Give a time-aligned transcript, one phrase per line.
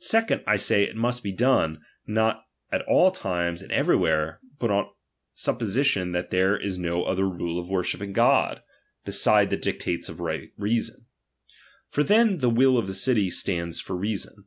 [0.00, 4.88] Sficondly, 1 say it must be done, not at all times and everywhere, but on
[5.32, 8.62] supposi tion that there is no other rule of worshipping God,
[9.04, 11.06] beside the dictates of human reason;
[11.88, 14.46] for then the will of the city stands for reason.